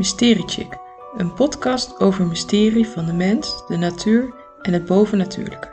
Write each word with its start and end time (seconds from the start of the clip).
Mysteriechick, 0.00 0.78
een 1.16 1.34
podcast 1.34 2.00
over 2.00 2.26
mysterie 2.26 2.88
van 2.88 3.06
de 3.06 3.12
mens, 3.12 3.66
de 3.66 3.76
natuur 3.76 4.34
en 4.62 4.72
het 4.72 4.84
bovennatuurlijke. 4.84 5.68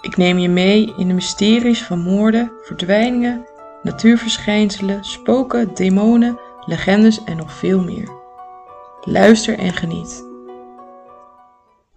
Ik 0.00 0.16
neem 0.16 0.38
je 0.38 0.48
mee 0.48 0.94
in 0.96 1.08
de 1.08 1.14
mysteries 1.14 1.82
van 1.82 1.98
moorden, 1.98 2.52
verdwijningen, 2.62 3.46
natuurverschijnselen, 3.82 5.04
spoken, 5.04 5.74
demonen, 5.74 6.40
legendes 6.66 7.24
en 7.24 7.36
nog 7.36 7.52
veel 7.52 7.82
meer. 7.82 8.10
Luister 9.00 9.58
en 9.58 9.72
geniet. 9.72 10.24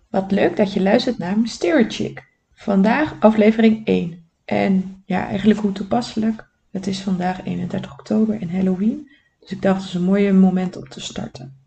Wat 0.10 0.32
leuk 0.32 0.58
dat 0.58 0.74
je 0.74 0.82
luistert 0.82 1.18
naar 1.18 1.40
Mystery 1.40 1.86
Chick. 1.90 2.28
Vandaag 2.54 3.16
aflevering 3.20 3.86
1. 3.86 4.26
En 4.46 5.04
ja, 5.06 5.28
eigenlijk 5.28 5.60
hoe 5.60 5.72
toepasselijk. 5.72 6.48
Het 6.72 6.88
is 6.88 7.02
vandaag 7.02 7.44
31 7.44 7.92
oktober 7.92 8.42
en 8.42 8.50
Halloween. 8.56 9.10
Dus 9.42 9.52
ik 9.52 9.62
dacht, 9.62 9.78
het 9.80 9.88
is 9.88 9.94
een 9.94 10.04
mooi 10.04 10.32
moment 10.32 10.78
om 10.78 10.90
te 10.90 11.02
starten. 11.02 11.60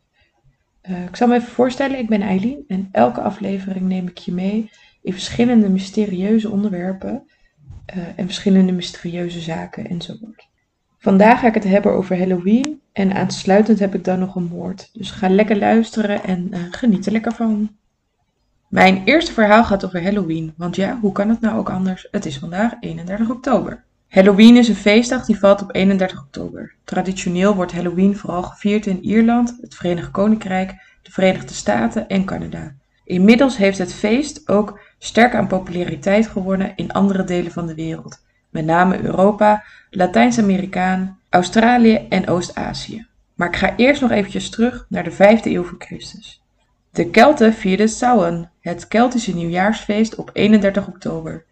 Uh, 0.83 1.05
ik 1.05 1.17
zal 1.17 1.29
me 1.29 1.35
even 1.35 1.53
voorstellen, 1.53 1.99
ik 1.99 2.09
ben 2.09 2.23
Eileen 2.23 2.65
en 2.69 2.89
elke 2.93 3.21
aflevering 3.21 3.87
neem 3.87 4.09
ik 4.09 4.19
je 4.19 4.33
mee 4.33 4.71
in 5.03 5.13
verschillende 5.13 5.69
mysterieuze 5.69 6.51
onderwerpen 6.51 7.23
uh, 7.97 8.03
en 8.17 8.25
verschillende 8.25 8.73
mysterieuze 8.73 9.41
zaken 9.41 9.87
enzovoort. 9.89 10.49
Vandaag 10.99 11.41
ga 11.41 11.47
ik 11.47 11.55
het 11.55 11.65
hebben 11.65 11.93
over 11.93 12.19
Halloween 12.19 12.81
en 12.93 13.13
aansluitend 13.13 13.79
heb 13.79 13.95
ik 13.95 14.05
dan 14.05 14.19
nog 14.19 14.35
een 14.35 14.49
moord. 14.49 14.91
Dus 14.93 15.11
ga 15.11 15.29
lekker 15.29 15.59
luisteren 15.59 16.25
en 16.25 16.49
uh, 16.51 16.61
geniet 16.71 17.07
er 17.07 17.13
lekker 17.13 17.33
van. 17.33 17.77
Mijn 18.69 19.03
eerste 19.05 19.33
verhaal 19.33 19.65
gaat 19.65 19.85
over 19.85 20.03
Halloween, 20.03 20.55
want 20.57 20.77
ja, 20.77 20.99
hoe 21.01 21.13
kan 21.13 21.29
het 21.29 21.41
nou 21.41 21.59
ook 21.59 21.71
anders? 21.71 22.09
Het 22.11 22.27
is 22.27 22.39
vandaag 22.39 22.73
31 22.81 23.31
oktober. 23.31 23.85
Halloween 24.15 24.57
is 24.57 24.69
een 24.69 24.75
feestdag 24.75 25.25
die 25.25 25.39
valt 25.39 25.63
op 25.63 25.75
31 25.75 26.21
oktober. 26.21 26.75
Traditioneel 26.85 27.55
wordt 27.55 27.73
Halloween 27.73 28.17
vooral 28.17 28.43
gevierd 28.43 28.87
in 28.87 29.05
Ierland, 29.05 29.59
het 29.61 29.75
Verenigd 29.75 30.11
Koninkrijk, 30.11 30.71
de 31.03 31.11
Verenigde 31.11 31.55
Staten 31.55 32.09
en 32.09 32.25
Canada. 32.25 32.75
Inmiddels 33.05 33.57
heeft 33.57 33.79
het 33.79 33.95
feest 33.95 34.49
ook 34.49 34.81
sterk 34.99 35.35
aan 35.35 35.47
populariteit 35.47 36.27
gewonnen 36.27 36.73
in 36.77 36.93
andere 36.93 37.25
delen 37.25 37.53
van 37.53 37.67
de 37.67 37.75
wereld, 37.75 38.25
met 38.51 38.65
name 38.65 39.01
Europa, 39.01 39.65
Latijns-Amerika, 39.91 41.17
Australië 41.31 42.07
en 42.09 42.29
Oost-Azië. 42.29 43.07
Maar 43.35 43.49
ik 43.49 43.57
ga 43.57 43.77
eerst 43.77 44.01
nog 44.01 44.11
eventjes 44.11 44.51
terug 44.51 44.87
naar 44.89 45.05
de 45.05 45.13
5e 45.13 45.43
eeuw 45.43 45.65
voor 45.65 45.79
Christus. 45.79 46.43
De 46.91 47.11
Kelten 47.11 47.55
vierden 47.55 47.89
Samhain, 47.89 48.51
het 48.61 48.89
Keltische 48.89 49.35
nieuwjaarsfeest 49.35 50.15
op 50.15 50.31
31 50.33 50.87
oktober, 50.87 51.45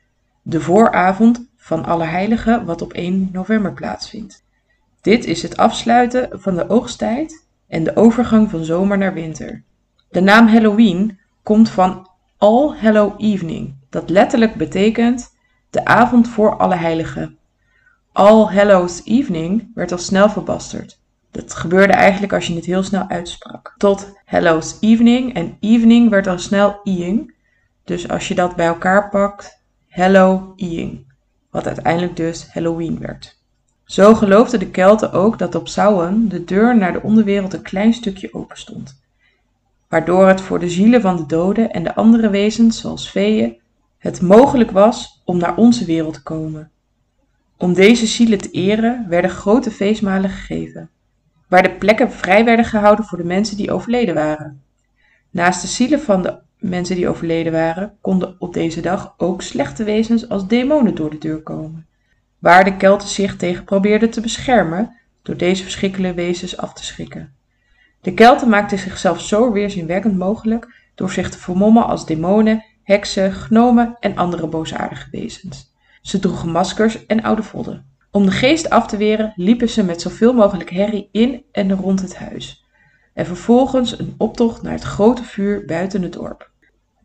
de 0.42 0.60
vooravond 0.60 1.50
van 1.62 1.84
Allerheiligen 1.84 2.64
wat 2.64 2.82
op 2.82 2.92
1 2.92 3.28
november 3.32 3.72
plaatsvindt. 3.72 4.44
Dit 5.00 5.24
is 5.24 5.42
het 5.42 5.56
afsluiten 5.56 6.28
van 6.32 6.54
de 6.54 6.68
oogsttijd 6.68 7.46
en 7.68 7.84
de 7.84 7.96
overgang 7.96 8.50
van 8.50 8.64
zomer 8.64 8.98
naar 8.98 9.14
winter. 9.14 9.62
De 10.10 10.20
naam 10.20 10.46
Halloween 10.46 11.18
komt 11.42 11.68
van 11.68 12.08
All 12.38 12.76
Hallow 12.76 13.14
Evening, 13.16 13.74
dat 13.90 14.10
letterlijk 14.10 14.54
betekent 14.54 15.34
de 15.70 15.84
avond 15.84 16.28
voor 16.28 16.56
alle 16.56 16.74
heiligen. 16.74 17.38
All 18.12 18.44
Hallows 18.44 19.04
Evening 19.04 19.70
werd 19.74 19.92
al 19.92 19.98
snel 19.98 20.30
verbasterd. 20.30 21.00
Dat 21.30 21.54
gebeurde 21.54 21.92
eigenlijk 21.92 22.32
als 22.32 22.46
je 22.46 22.54
het 22.54 22.64
heel 22.64 22.82
snel 22.82 23.08
uitsprak. 23.08 23.74
Tot 23.76 24.12
Hallows 24.24 24.76
Evening 24.80 25.34
en 25.34 25.56
Evening 25.60 26.10
werd 26.10 26.26
al 26.26 26.38
snel 26.38 26.80
Eing. 26.84 27.34
Dus 27.84 28.08
als 28.08 28.28
je 28.28 28.34
dat 28.34 28.56
bij 28.56 28.66
elkaar 28.66 29.08
pakt, 29.08 29.62
Hallow 29.88 30.52
Eing. 30.56 31.11
Wat 31.52 31.66
uiteindelijk 31.66 32.16
dus 32.16 32.52
Halloween 32.52 32.98
werd. 32.98 33.40
Zo 33.84 34.14
geloofden 34.14 34.58
de 34.58 34.70
Kelten 34.70 35.12
ook 35.12 35.38
dat 35.38 35.54
op 35.54 35.68
Samhain 35.68 36.28
de 36.28 36.44
deur 36.44 36.76
naar 36.76 36.92
de 36.92 37.02
onderwereld 37.02 37.52
een 37.52 37.62
klein 37.62 37.92
stukje 37.92 38.34
open 38.34 38.56
stond 38.56 39.00
waardoor 39.92 40.28
het 40.28 40.40
voor 40.40 40.58
de 40.58 40.68
zielen 40.68 41.00
van 41.00 41.16
de 41.16 41.26
doden 41.26 41.70
en 41.70 41.82
de 41.82 41.94
andere 41.94 42.30
wezens, 42.30 42.80
zoals 42.80 43.10
veeën, 43.10 43.56
het 43.98 44.20
mogelijk 44.20 44.70
was 44.70 45.22
om 45.24 45.38
naar 45.38 45.56
onze 45.56 45.84
wereld 45.84 46.14
te 46.14 46.22
komen. 46.22 46.70
Om 47.56 47.72
deze 47.72 48.06
zielen 48.06 48.38
te 48.38 48.50
eren 48.50 49.06
werden 49.08 49.30
grote 49.30 49.70
feestmalen 49.70 50.30
gegeven, 50.30 50.90
waar 51.48 51.62
de 51.62 51.70
plekken 51.70 52.12
vrij 52.12 52.44
werden 52.44 52.64
gehouden 52.64 53.04
voor 53.04 53.18
de 53.18 53.24
mensen 53.24 53.56
die 53.56 53.72
overleden 53.72 54.14
waren. 54.14 54.62
Naast 55.30 55.60
de 55.60 55.68
zielen 55.68 56.00
van 56.00 56.22
de 56.22 56.38
mensen 56.62 56.96
die 56.96 57.08
overleden 57.08 57.52
waren, 57.52 57.96
konden 58.00 58.36
op 58.38 58.54
deze 58.54 58.80
dag 58.80 59.14
ook 59.16 59.42
slechte 59.42 59.84
wezens 59.84 60.28
als 60.28 60.46
demonen 60.46 60.94
door 60.94 61.10
de 61.10 61.18
deur 61.18 61.42
komen, 61.42 61.86
waar 62.38 62.64
de 62.64 62.76
Kelten 62.76 63.08
zich 63.08 63.36
tegen 63.36 63.64
probeerden 63.64 64.10
te 64.10 64.20
beschermen 64.20 64.96
door 65.22 65.36
deze 65.36 65.62
verschrikkelijke 65.62 66.16
wezens 66.16 66.56
af 66.56 66.72
te 66.72 66.84
schrikken. 66.84 67.34
De 68.00 68.14
Kelten 68.14 68.48
maakten 68.48 68.78
zichzelf 68.78 69.20
zo 69.20 69.52
weerzinwekkend 69.52 70.18
mogelijk 70.18 70.90
door 70.94 71.10
zich 71.10 71.30
te 71.30 71.38
vermommen 71.38 71.86
als 71.86 72.06
demonen, 72.06 72.64
heksen, 72.82 73.32
gnomen 73.32 73.96
en 74.00 74.16
andere 74.16 74.46
boosaardige 74.46 75.08
wezens. 75.10 75.74
Ze 76.02 76.18
droegen 76.18 76.50
maskers 76.50 77.06
en 77.06 77.22
oude 77.22 77.42
vodden. 77.42 77.90
Om 78.10 78.24
de 78.24 78.30
geest 78.30 78.70
af 78.70 78.86
te 78.86 78.96
weren 78.96 79.32
liepen 79.36 79.68
ze 79.68 79.84
met 79.84 80.00
zoveel 80.00 80.32
mogelijk 80.32 80.70
herrie 80.70 81.08
in 81.12 81.44
en 81.52 81.72
rond 81.72 82.00
het 82.00 82.16
huis. 82.16 82.64
En 83.14 83.26
vervolgens 83.26 83.98
een 83.98 84.14
optocht 84.18 84.62
naar 84.62 84.72
het 84.72 84.82
grote 84.82 85.24
vuur 85.24 85.64
buiten 85.64 86.02
het 86.02 86.12
dorp. 86.12 86.51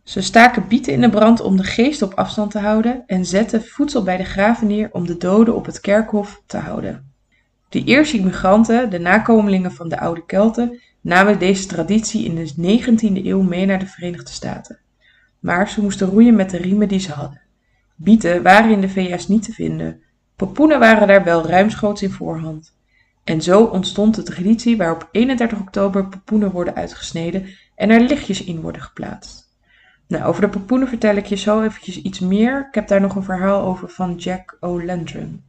Ze 0.07 0.21
staken 0.21 0.67
bieten 0.67 0.93
in 0.93 1.01
de 1.01 1.09
brand 1.09 1.41
om 1.41 1.57
de 1.57 1.63
geest 1.63 2.01
op 2.01 2.13
afstand 2.13 2.51
te 2.51 2.59
houden 2.59 3.03
en 3.07 3.25
zetten 3.25 3.63
voedsel 3.63 4.03
bij 4.03 4.17
de 4.17 4.23
graven 4.23 4.67
neer 4.67 4.89
om 4.91 5.07
de 5.07 5.17
doden 5.17 5.55
op 5.55 5.65
het 5.65 5.79
kerkhof 5.79 6.41
te 6.45 6.57
houden. 6.57 7.11
De 7.69 7.83
eerste 7.83 8.17
immigranten, 8.17 8.89
de 8.89 8.99
nakomelingen 8.99 9.71
van 9.71 9.89
de 9.89 9.99
oude 9.99 10.25
Kelten, 10.25 10.79
namen 11.01 11.39
deze 11.39 11.67
traditie 11.67 12.25
in 12.25 12.35
de 12.35 12.81
19e 12.81 13.25
eeuw 13.25 13.41
mee 13.41 13.65
naar 13.65 13.79
de 13.79 13.85
Verenigde 13.85 14.31
Staten. 14.31 14.79
Maar 15.39 15.69
ze 15.69 15.81
moesten 15.81 16.07
roeien 16.07 16.35
met 16.35 16.49
de 16.49 16.57
riemen 16.57 16.87
die 16.87 16.99
ze 16.99 17.11
hadden. 17.11 17.41
Bieten 17.95 18.43
waren 18.43 18.71
in 18.71 18.81
de 18.81 18.89
VS 18.89 19.27
niet 19.27 19.43
te 19.43 19.51
vinden. 19.51 20.01
Popoenen 20.35 20.79
waren 20.79 21.07
daar 21.07 21.23
wel 21.23 21.47
ruimschoots 21.47 22.01
in 22.01 22.11
voorhand. 22.11 22.75
En 23.23 23.41
zo 23.41 23.63
ontstond 23.63 24.15
de 24.15 24.23
traditie 24.23 24.77
waarop 24.77 25.09
31 25.11 25.59
oktober 25.59 26.07
popoenen 26.07 26.51
worden 26.51 26.75
uitgesneden 26.75 27.45
en 27.75 27.89
er 27.89 28.01
lichtjes 28.01 28.43
in 28.43 28.61
worden 28.61 28.81
geplaatst. 28.81 29.46
Nou, 30.07 30.23
over 30.23 30.41
de 30.41 30.49
popoenen 30.49 30.87
vertel 30.87 31.15
ik 31.15 31.25
je 31.25 31.35
zo 31.35 31.61
eventjes 31.61 32.01
iets 32.01 32.19
meer. 32.19 32.65
Ik 32.67 32.75
heb 32.75 32.87
daar 32.87 33.01
nog 33.01 33.15
een 33.15 33.23
verhaal 33.23 33.61
over 33.61 33.89
van 33.89 34.15
Jack 34.15 34.57
O'Lantern. 34.59 35.43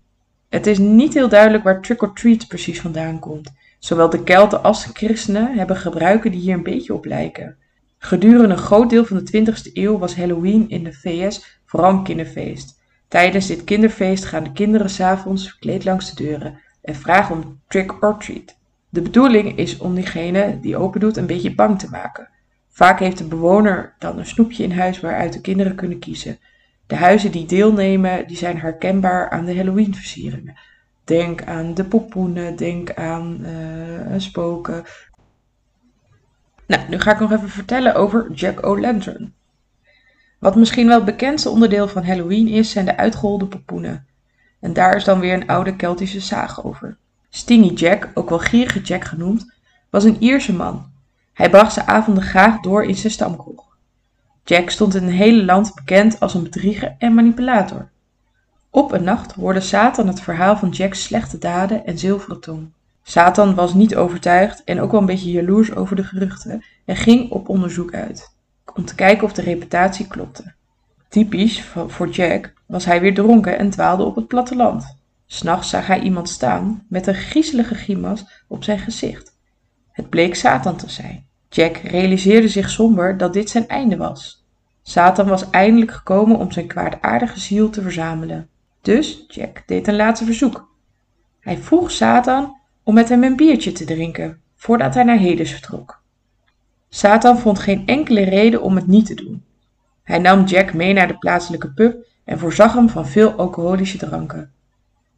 Het 0.49 0.67
is 0.67 0.79
niet 0.79 1.15
heel 1.15 1.29
duidelijk 1.29 1.65
waar 1.65 1.81
trick 1.81 2.03
or 2.03 2.13
treat 2.13 2.47
precies 2.47 2.81
vandaan 2.81 3.19
komt. 3.19 3.53
Zowel 3.79 4.11
de 4.11 4.23
Kelten 4.23 4.63
als 4.63 4.87
de 4.87 4.93
christenen 4.93 5.57
hebben 5.57 5.77
gebruiken 5.77 6.31
die 6.31 6.41
hier 6.41 6.55
een 6.55 6.63
beetje 6.63 6.95
op 6.95 7.05
lijken. 7.05 7.57
Gedurende 7.99 8.49
een 8.49 8.59
groot 8.59 8.91
deel 8.91 9.05
van 9.05 9.25
de 9.25 9.53
20e 9.53 9.73
eeuw 9.73 9.99
was 9.99 10.17
Halloween 10.17 10.69
in 10.69 10.85
de 10.85 10.93
VS 10.93 11.61
vooral 11.65 11.91
een 11.91 12.03
kinderfeest. 12.03 12.81
Tijdens 13.09 13.47
dit 13.47 13.65
kinderfeest 13.65 14.25
gaan 14.25 14.45
de 14.45 14.53
kinderen 14.53 14.91
s'avonds 14.91 15.49
verkleed 15.49 15.85
langs 15.85 16.15
de 16.15 16.25
deuren 16.25 16.59
en 16.83 16.95
vragen 16.95 17.35
om 17.35 17.61
trick 17.69 18.03
or 18.03 18.19
treat. 18.19 18.57
De 18.89 19.03
bedoeling 19.03 19.59
is 19.59 19.79
om 19.79 19.95
diegene 19.95 20.59
die 20.61 20.77
open 20.77 21.01
doet 21.01 21.17
een 21.17 21.27
beetje 21.27 21.55
bang 21.55 21.79
te 21.79 21.91
maken. 21.91 22.29
Vaak 22.79 22.99
heeft 22.99 23.19
de 23.19 23.25
bewoner 23.25 23.95
dan 23.99 24.19
een 24.19 24.27
snoepje 24.27 24.63
in 24.63 24.73
huis 24.73 25.01
waaruit 25.01 25.33
de 25.33 25.41
kinderen 25.41 25.75
kunnen 25.75 25.99
kiezen. 25.99 26.39
De 26.87 26.97
huizen 26.97 27.33
die 27.33 27.47
deelnemen, 27.47 28.27
die 28.27 28.37
zijn 28.37 28.59
herkenbaar 28.59 29.31
aan 29.31 29.45
de 29.45 29.57
Halloween-versieringen. 29.57 30.59
Denk 31.05 31.45
aan 31.45 31.75
de 31.75 31.85
popoenen, 31.85 32.57
denk 32.57 32.95
aan 32.95 33.39
uh, 33.41 34.15
spoken. 34.17 34.85
Nou, 36.67 36.83
nu 36.89 37.01
ga 37.01 37.13
ik 37.13 37.21
nog 37.21 37.33
even 37.33 37.49
vertellen 37.49 37.95
over 37.95 38.33
Jack 38.33 38.67
O'Lantern. 38.67 39.35
Wat 40.39 40.57
misschien 40.57 40.87
wel 40.87 40.97
het 40.97 41.05
bekendste 41.05 41.51
onderdeel 41.51 41.89
van 41.89 42.05
Halloween 42.05 42.49
is, 42.49 42.71
zijn 42.71 42.85
de 42.85 42.97
uitgeholde 42.97 43.47
popoenen. 43.47 44.07
En 44.61 44.73
daar 44.73 44.97
is 44.97 45.05
dan 45.05 45.21
weer 45.21 45.35
een 45.35 45.49
oude 45.49 45.77
Keltische 45.77 46.21
zaag 46.21 46.65
over. 46.65 46.97
Stingy 47.31 47.75
Jack, 47.75 48.11
ook 48.15 48.29
wel 48.29 48.39
Gierige 48.39 48.81
Jack 48.81 49.05
genoemd, 49.05 49.53
was 49.91 50.05
een 50.05 50.23
Ierse 50.23 50.53
man. 50.53 50.97
Hij 51.39 51.51
bracht 51.51 51.73
zijn 51.73 51.87
avonden 51.87 52.23
graag 52.23 52.61
door 52.61 52.85
in 52.85 52.95
zijn 52.95 53.13
stamkroeg. 53.13 53.65
Jack 54.45 54.71
stond 54.71 54.95
in 54.95 55.03
het 55.03 55.15
hele 55.15 55.45
land 55.45 55.75
bekend 55.75 56.21
als 56.21 56.35
een 56.35 56.43
bedrieger 56.43 56.95
en 56.99 57.15
manipulator. 57.15 57.89
Op 58.71 58.93
een 58.93 59.05
nacht 59.05 59.33
hoorde 59.33 59.61
Satan 59.61 60.07
het 60.07 60.21
verhaal 60.21 60.57
van 60.57 60.69
Jack's 60.69 61.03
slechte 61.03 61.39
daden 61.39 61.87
en 61.87 61.99
zilveren 61.99 62.41
tong. 62.41 62.71
Satan 63.03 63.55
was 63.55 63.75
niet 63.75 63.97
overtuigd 63.97 64.65
en 64.65 64.81
ook 64.81 64.91
wel 64.91 65.01
een 65.01 65.07
beetje 65.07 65.31
jaloers 65.31 65.75
over 65.75 65.97
de 65.97 66.05
geruchten 66.05 66.65
en 66.85 66.97
ging 66.97 67.31
op 67.31 67.49
onderzoek 67.49 67.95
uit, 67.95 68.33
om 68.75 68.85
te 68.85 68.95
kijken 68.95 69.25
of 69.25 69.33
de 69.33 69.43
reputatie 69.43 70.07
klopte. 70.07 70.53
Typisch 71.09 71.65
voor 71.87 72.09
Jack 72.09 72.53
was 72.67 72.85
hij 72.85 73.01
weer 73.01 73.15
dronken 73.15 73.59
en 73.59 73.71
dwaalde 73.71 74.05
op 74.05 74.17
het 74.17 74.29
platteland. 74.29 74.97
S'nachts 75.27 75.71
zag 75.71 75.87
hij 75.87 76.01
iemand 76.01 76.29
staan 76.29 76.85
met 76.89 77.07
een 77.07 77.15
griezelige 77.15 77.75
grimas 77.75 78.45
op 78.47 78.65
zijn 78.65 78.79
gezicht. 78.79 79.37
Het 79.99 80.09
bleek 80.09 80.35
Satan 80.35 80.77
te 80.77 80.91
zijn. 80.91 81.27
Jack 81.49 81.77
realiseerde 81.77 82.49
zich 82.49 82.71
somber 82.71 83.17
dat 83.17 83.33
dit 83.33 83.51
zijn 83.51 83.69
einde 83.69 83.97
was. 83.97 84.47
Satan 84.83 85.27
was 85.27 85.51
eindelijk 85.51 85.91
gekomen 85.91 86.37
om 86.39 86.53
zijn 86.53 86.67
kwaadaardige 86.67 87.41
ziel 87.41 87.71
te 87.71 87.83
verzamelen. 87.83 88.49
Dus 88.83 89.25
Jack 89.29 89.63
deed 89.67 89.89
een 89.89 89.97
laatste 89.97 90.25
verzoek. 90.25 90.69
Hij 91.41 91.57
vroeg 91.57 91.91
Satan 91.91 92.57
om 92.83 92.95
met 92.95 93.09
hem 93.09 93.23
een 93.23 93.37
biertje 93.37 93.73
te 93.73 93.85
drinken, 93.85 94.41
voordat 94.57 94.95
hij 94.95 95.05
naar 95.05 95.21
Hades 95.21 95.53
vertrok. 95.53 96.03
Satan 96.89 97.39
vond 97.39 97.59
geen 97.59 97.87
enkele 97.87 98.23
reden 98.23 98.63
om 98.63 98.77
het 98.77 98.87
niet 98.87 99.07
te 99.07 99.15
doen. 99.15 99.45
Hij 100.03 100.19
nam 100.19 100.45
Jack 100.45 100.75
mee 100.75 100.93
naar 100.93 101.09
de 101.09 101.19
plaatselijke 101.19 101.73
pub 101.73 102.07
en 102.25 102.39
voorzag 102.39 102.73
hem 102.73 102.89
van 102.89 103.07
veel 103.07 103.33
alcoholische 103.33 103.99
dranken. 103.99 104.53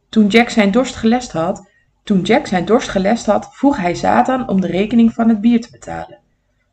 Toen 0.09 0.27
Jack 0.27 0.49
zijn 0.49 0.71
dorst 0.71 0.95
gelest 0.95 1.31
had, 1.31 1.69
toen 2.03 2.21
Jack 2.21 2.47
zijn 2.47 2.65
dorst 2.65 2.89
gelest 2.89 3.25
had, 3.25 3.49
vroeg 3.51 3.77
hij 3.77 3.93
Satan 3.93 4.47
om 4.47 4.61
de 4.61 4.67
rekening 4.67 5.13
van 5.13 5.29
het 5.29 5.41
bier 5.41 5.61
te 5.61 5.71
betalen. 5.71 6.17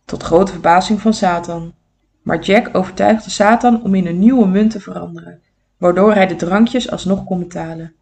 Tot 0.05 0.23
grote 0.23 0.53
verbazing 0.53 1.01
van 1.01 1.15
Satan. 1.15 1.75
Maar 2.23 2.41
Jack 2.41 2.69
overtuigde 2.73 3.31
Satan 3.31 3.83
om 3.83 3.95
in 3.95 4.07
een 4.07 4.19
nieuwe 4.19 4.47
munt 4.47 4.71
te 4.71 4.81
veranderen, 4.81 5.41
waardoor 5.77 6.15
hij 6.15 6.27
de 6.27 6.37
drankjes 6.37 6.91
alsnog 6.91 7.25
kon 7.25 7.39
betalen. 7.39 7.95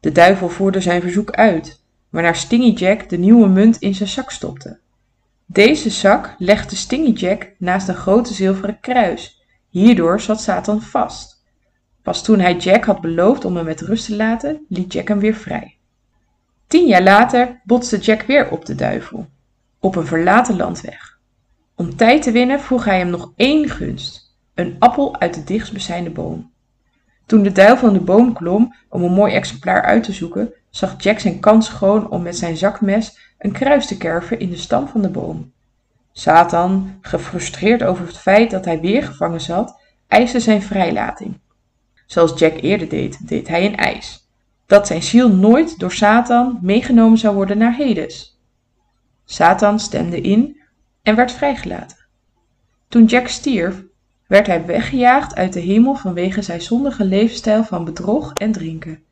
De 0.00 0.12
duivel 0.12 0.48
voerde 0.48 0.80
zijn 0.80 1.00
verzoek 1.00 1.30
uit, 1.30 1.82
waarna 2.10 2.32
Stingy 2.32 2.72
Jack 2.72 3.08
de 3.08 3.18
nieuwe 3.18 3.48
munt 3.48 3.76
in 3.76 3.94
zijn 3.94 4.08
zak 4.08 4.30
stopte. 4.30 4.78
Deze 5.46 5.90
zak 5.90 6.34
legde 6.38 6.76
Stingy 6.76 7.12
Jack 7.12 7.50
naast 7.58 7.88
een 7.88 7.94
grote 7.94 8.34
zilveren 8.34 8.80
kruis. 8.80 9.44
Hierdoor 9.68 10.20
zat 10.20 10.40
Satan 10.40 10.82
vast. 10.82 11.44
Pas 12.02 12.22
toen 12.22 12.40
hij 12.40 12.56
Jack 12.56 12.84
had 12.84 13.00
beloofd 13.00 13.44
om 13.44 13.56
hem 13.56 13.64
met 13.64 13.80
rust 13.80 14.06
te 14.06 14.16
laten, 14.16 14.64
liet 14.68 14.92
Jack 14.92 15.08
hem 15.08 15.18
weer 15.18 15.34
vrij. 15.34 15.75
Tien 16.76 16.86
jaar 16.86 17.02
later 17.02 17.60
botste 17.64 17.98
Jack 17.98 18.22
weer 18.22 18.50
op 18.50 18.64
de 18.64 18.74
duivel, 18.74 19.26
op 19.80 19.96
een 19.96 20.06
verlaten 20.06 20.56
landweg. 20.56 21.18
Om 21.74 21.96
tijd 21.96 22.22
te 22.22 22.30
winnen 22.30 22.60
vroeg 22.60 22.84
hij 22.84 22.98
hem 22.98 23.10
nog 23.10 23.32
één 23.36 23.68
gunst: 23.68 24.36
een 24.54 24.76
appel 24.78 25.20
uit 25.20 25.34
de 25.34 25.44
dichtstbijzijnde 25.44 26.10
boom. 26.10 26.52
Toen 27.26 27.42
de 27.42 27.52
duivel 27.52 27.88
in 27.88 27.94
de 27.94 28.00
boom 28.00 28.32
klom 28.32 28.74
om 28.88 29.02
een 29.02 29.12
mooi 29.12 29.34
exemplaar 29.34 29.82
uit 29.82 30.04
te 30.04 30.12
zoeken, 30.12 30.52
zag 30.70 31.02
Jack 31.02 31.18
zijn 31.18 31.40
kans 31.40 31.66
schoon 31.66 32.10
om 32.10 32.22
met 32.22 32.36
zijn 32.36 32.56
zakmes 32.56 33.34
een 33.38 33.52
kruis 33.52 33.86
te 33.86 33.96
kerven 33.96 34.38
in 34.38 34.50
de 34.50 34.56
stam 34.56 34.88
van 34.88 35.02
de 35.02 35.10
boom. 35.10 35.52
Satan, 36.12 36.98
gefrustreerd 37.00 37.82
over 37.82 38.06
het 38.06 38.18
feit 38.18 38.50
dat 38.50 38.64
hij 38.64 38.80
weer 38.80 39.02
gevangen 39.02 39.40
zat, 39.40 39.80
eiste 40.08 40.40
zijn 40.40 40.62
vrijlating. 40.62 41.40
Zoals 42.06 42.38
Jack 42.38 42.60
eerder 42.60 42.88
deed, 42.88 43.28
deed 43.28 43.48
hij 43.48 43.66
een 43.66 43.76
eis: 43.76 44.25
dat 44.66 44.86
zijn 44.86 45.02
ziel 45.02 45.28
nooit 45.28 45.78
door 45.78 45.92
Satan 45.92 46.58
meegenomen 46.62 47.18
zou 47.18 47.34
worden 47.34 47.58
naar 47.58 47.76
Hades. 47.76 48.40
Satan 49.24 49.80
stemde 49.80 50.20
in 50.20 50.60
en 51.02 51.14
werd 51.14 51.32
vrijgelaten. 51.32 51.96
Toen 52.88 53.04
Jack 53.04 53.28
stierf, 53.28 53.82
werd 54.26 54.46
hij 54.46 54.66
weggejaagd 54.66 55.34
uit 55.34 55.52
de 55.52 55.60
hemel 55.60 55.94
vanwege 55.94 56.42
zijn 56.42 56.60
zondige 56.60 57.04
levensstijl 57.04 57.64
van 57.64 57.84
bedrog 57.84 58.32
en 58.32 58.52
drinken. 58.52 59.02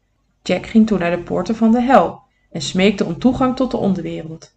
Jack 0.43 0.67
ging 0.67 0.87
toen 0.87 0.99
naar 0.99 1.17
de 1.17 1.23
poorten 1.23 1.57
van 1.57 1.73
de 1.73 1.81
hel 1.81 2.23
en 2.51 2.61
smeekte 2.61 3.05
om 3.05 3.19
toegang 3.19 3.57
tot 3.57 3.71
de 3.71 3.77
onderwereld. 3.77 4.55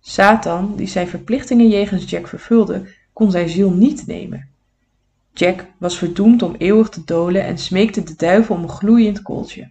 Satan, 0.00 0.76
die 0.76 0.86
zijn 0.86 1.08
verplichtingen 1.08 1.68
jegens 1.68 2.10
Jack 2.10 2.28
vervulde, 2.28 2.88
kon 3.12 3.30
zijn 3.30 3.48
ziel 3.48 3.70
niet 3.70 4.06
nemen. 4.06 4.48
Jack 5.32 5.66
was 5.78 5.98
verdoemd 5.98 6.42
om 6.42 6.54
eeuwig 6.58 6.88
te 6.88 7.02
dolen 7.04 7.44
en 7.44 7.58
smeekte 7.58 8.02
de 8.02 8.14
duivel 8.16 8.54
om 8.54 8.62
een 8.62 8.68
gloeiend 8.68 9.22
kooltje, 9.22 9.70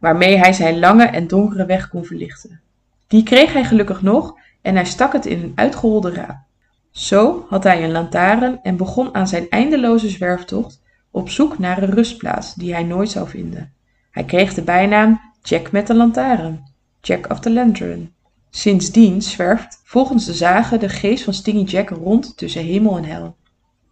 waarmee 0.00 0.36
hij 0.36 0.52
zijn 0.52 0.78
lange 0.78 1.04
en 1.04 1.26
donkere 1.26 1.66
weg 1.66 1.88
kon 1.88 2.04
verlichten. 2.04 2.60
Die 3.06 3.22
kreeg 3.22 3.52
hij 3.52 3.64
gelukkig 3.64 4.02
nog 4.02 4.34
en 4.62 4.74
hij 4.74 4.84
stak 4.84 5.12
het 5.12 5.26
in 5.26 5.42
een 5.42 5.52
uitgeholde 5.54 6.10
raap. 6.10 6.38
Zo 6.90 7.46
had 7.48 7.64
hij 7.64 7.84
een 7.84 7.90
lantaarn 7.90 8.58
en 8.62 8.76
begon 8.76 9.14
aan 9.14 9.28
zijn 9.28 9.48
eindeloze 9.48 10.08
zwerftocht 10.08 10.82
op 11.10 11.28
zoek 11.28 11.58
naar 11.58 11.82
een 11.82 11.90
rustplaats 11.90 12.54
die 12.54 12.72
hij 12.72 12.82
nooit 12.82 13.10
zou 13.10 13.28
vinden. 13.28 13.72
Hij 14.10 14.24
kreeg 14.24 14.54
de 14.54 14.62
bijnaam 14.62 15.20
Jack 15.42 15.72
met 15.72 15.86
de 15.86 15.94
lantaarn, 15.94 16.72
Jack 17.00 17.30
of 17.30 17.40
the 17.40 17.50
Lantern. 17.50 18.12
Sindsdien 18.50 19.22
zwerft 19.22 19.80
volgens 19.84 20.24
de 20.24 20.34
zagen 20.34 20.80
de 20.80 20.88
geest 20.88 21.24
van 21.24 21.34
Stingy 21.34 21.64
Jack 21.64 21.88
rond 21.88 22.36
tussen 22.36 22.64
hemel 22.64 22.96
en 22.96 23.04
hel. 23.04 23.36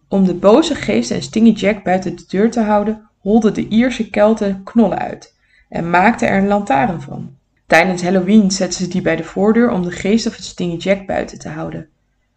Om 0.07 0.25
de 0.25 0.33
boze 0.33 0.75
geest 0.75 1.11
en 1.11 1.21
Stingy 1.21 1.51
Jack 1.51 1.83
buiten 1.83 2.15
de 2.15 2.23
deur 2.27 2.51
te 2.51 2.61
houden, 2.61 3.09
holden 3.19 3.53
de 3.53 3.67
Ierse 3.67 4.09
Kelten 4.09 4.63
knollen 4.63 4.99
uit 4.99 5.37
en 5.69 5.89
maakten 5.89 6.27
er 6.27 6.37
een 6.37 6.47
lantaarn 6.47 7.01
van. 7.01 7.37
Tijdens 7.67 8.03
Halloween 8.03 8.51
zetten 8.51 8.79
ze 8.83 8.87
die 8.87 9.01
bij 9.01 9.15
de 9.15 9.23
voordeur 9.23 9.71
om 9.71 9.83
de 9.83 9.91
geest 9.91 10.23
van 10.23 10.43
Stingy 10.43 10.77
Jack 10.77 11.05
buiten 11.05 11.39
te 11.39 11.49
houden. 11.49 11.87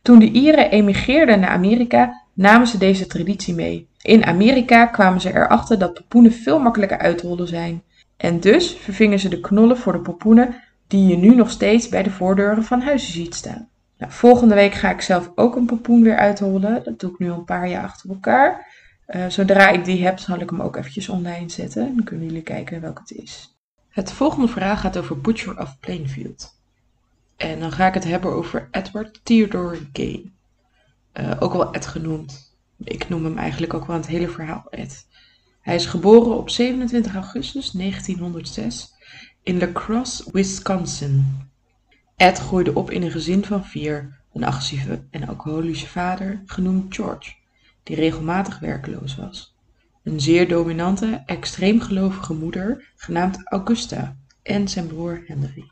Toen 0.02 0.19
de 0.19 0.31
Ieren 0.31 0.70
emigreerden 0.70 1.40
naar 1.40 1.50
Amerika, 1.50 2.23
namen 2.32 2.67
ze 2.67 2.79
deze 2.79 3.06
traditie 3.06 3.55
mee. 3.55 3.88
In 4.02 4.25
Amerika 4.25 4.87
kwamen 4.87 5.20
ze 5.20 5.34
erachter 5.34 5.79
dat 5.79 5.94
popoenen 5.94 6.32
veel 6.32 6.58
makkelijker 6.58 6.99
uit 6.99 7.19
te 7.19 7.26
rollen 7.26 7.49
zijn. 7.49 7.82
En 8.17 8.40
dus 8.40 8.76
vervingen 8.81 9.19
ze 9.19 9.29
de 9.29 9.40
knollen 9.40 9.79
voor 9.79 9.93
de 9.93 10.00
popoenen 10.00 10.55
die 10.87 11.06
je 11.06 11.17
nu 11.17 11.34
nog 11.34 11.50
steeds 11.50 11.88
bij 11.88 12.02
de 12.02 12.11
voordeuren 12.11 12.64
van 12.64 12.81
huizen 12.81 13.12
ziet 13.12 13.34
staan. 13.34 13.69
Nou, 13.99 14.12
volgende 14.12 14.55
week 14.55 14.75
ga 14.75 14.90
ik 14.90 15.00
zelf 15.00 15.32
ook 15.34 15.56
een 15.56 15.67
popoen 15.67 16.02
weer 16.02 16.17
uitrollen. 16.17 16.84
Dat 16.84 17.00
doe 17.00 17.11
ik 17.11 17.19
nu 17.19 17.31
een 17.31 17.44
paar 17.44 17.69
jaar 17.69 17.84
achter 17.84 18.11
elkaar. 18.11 18.67
Uh, 19.06 19.28
zodra 19.28 19.69
ik 19.69 19.84
die 19.84 20.04
heb, 20.04 20.19
zal 20.19 20.40
ik 20.40 20.50
hem 20.50 20.62
ook 20.62 20.76
eventjes 20.76 21.08
online 21.08 21.49
zetten. 21.49 21.94
Dan 21.96 22.04
kunnen 22.04 22.26
jullie 22.26 22.43
kijken 22.43 22.81
welke 22.81 23.00
het 23.00 23.10
is. 23.10 23.56
Het 23.88 24.12
volgende 24.12 24.49
verhaal 24.49 24.76
gaat 24.76 24.96
over 24.96 25.20
Butcher 25.20 25.60
of 25.60 25.78
Plainfield. 25.81 26.60
En 27.37 27.60
dan 27.60 27.72
ga 27.72 27.87
ik 27.87 27.94
het 27.94 28.04
hebben 28.04 28.32
over 28.32 28.69
Edward 28.70 29.20
Theodore 29.22 29.78
Gay. 29.93 30.32
Uh, 31.20 31.31
ook 31.38 31.52
wel 31.52 31.72
Ed 31.72 31.87
genoemd. 31.87 32.56
Ik 32.78 33.08
noem 33.08 33.25
hem 33.25 33.38
eigenlijk 33.38 33.75
ook 33.75 33.87
wel 33.87 33.96
het 33.96 34.06
hele 34.06 34.28
verhaal 34.28 34.66
Ed. 34.70 35.06
Hij 35.60 35.75
is 35.75 35.87
geboren 35.87 36.37
op 36.37 36.50
27 36.50 37.14
augustus 37.14 37.70
1906 37.70 38.94
in 39.43 39.58
La 39.58 39.72
Crosse, 39.72 40.25
Wisconsin. 40.32 41.25
Ed 42.16 42.38
groeide 42.38 42.75
op 42.75 42.90
in 42.90 43.02
een 43.02 43.10
gezin 43.10 43.44
van 43.44 43.64
vier, 43.64 44.20
een 44.32 44.44
agressieve 44.44 45.05
en 45.10 45.28
alcoholische 45.28 45.88
vader, 45.88 46.43
genoemd 46.46 46.94
George, 46.94 47.32
die 47.82 47.96
regelmatig 47.96 48.58
werkloos 48.58 49.17
was. 49.17 49.55
Een 50.02 50.20
zeer 50.20 50.49
dominante, 50.49 51.23
extreem 51.26 51.81
gelovige 51.81 52.34
moeder, 52.34 52.93
genaamd 52.96 53.40
Augusta, 53.44 54.17
en 54.43 54.69
zijn 54.69 54.87
broer 54.87 55.23
Henry. 55.26 55.70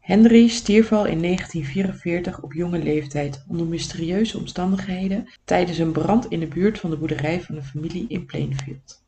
Henry 0.00 0.48
stierf 0.48 0.92
al 0.92 1.06
in 1.06 1.22
1944 1.22 2.42
op 2.42 2.52
jonge 2.52 2.78
leeftijd 2.78 3.44
onder 3.48 3.66
mysterieuze 3.66 4.38
omstandigheden 4.38 5.28
tijdens 5.44 5.78
een 5.78 5.92
brand 5.92 6.26
in 6.26 6.40
de 6.40 6.46
buurt 6.46 6.78
van 6.78 6.90
de 6.90 6.96
boerderij 6.96 7.42
van 7.42 7.56
een 7.56 7.64
familie 7.64 8.04
in 8.08 8.26
Plainfield. 8.26 9.02